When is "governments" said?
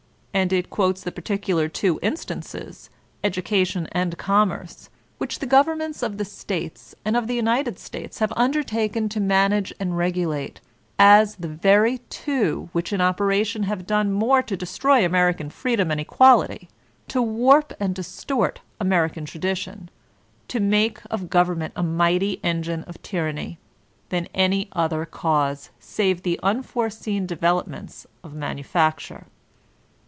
5.45-6.01